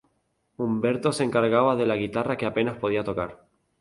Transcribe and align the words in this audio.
Humberto 0.57 1.11
se 1.11 1.23
encargaba 1.23 1.75
de 1.75 1.85
la 1.85 1.95
guitarra 1.95 2.35
que 2.35 2.47
apenas 2.47 2.79
podía 2.79 3.03
tocar. 3.03 3.45